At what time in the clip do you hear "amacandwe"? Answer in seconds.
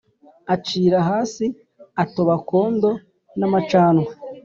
3.47-4.11